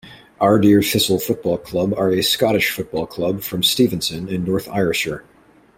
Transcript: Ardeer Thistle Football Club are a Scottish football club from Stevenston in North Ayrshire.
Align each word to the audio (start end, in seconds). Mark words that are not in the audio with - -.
Ardeer 0.39 0.81
Thistle 0.83 1.19
Football 1.19 1.59
Club 1.59 1.93
are 1.95 2.09
a 2.11 2.23
Scottish 2.23 2.71
football 2.71 3.05
club 3.05 3.43
from 3.43 3.61
Stevenston 3.61 4.27
in 4.29 4.43
North 4.43 4.67
Ayrshire. 4.69 5.23